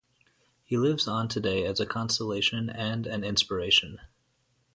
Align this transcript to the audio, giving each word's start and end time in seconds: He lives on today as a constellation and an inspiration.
He 0.63 0.77
lives 0.77 1.07
on 1.07 1.27
today 1.27 1.63
as 1.63 1.79
a 1.79 1.85
constellation 1.85 2.71
and 2.71 3.05
an 3.05 3.23
inspiration. 3.23 3.99